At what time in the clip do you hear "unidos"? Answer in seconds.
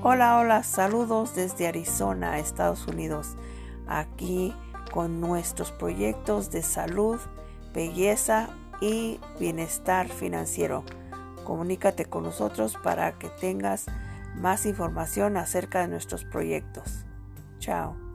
2.86-3.36